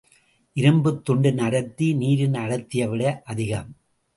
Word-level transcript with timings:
இரும்புத்துண்டின் 0.55 1.37
அடர்த்தி 1.37 1.93
நீரின் 1.93 2.33
அடர்த்தியை 2.33 2.89
விட 2.89 3.21
அதிகம். 3.25 3.69